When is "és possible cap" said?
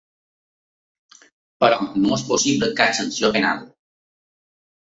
2.17-2.99